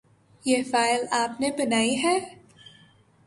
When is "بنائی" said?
1.57-1.95